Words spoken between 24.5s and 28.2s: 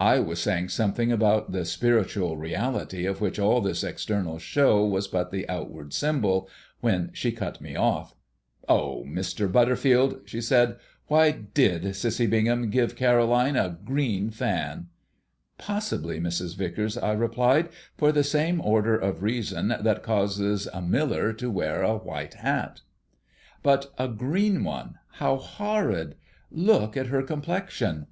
one how horrid! Look at her complexion!"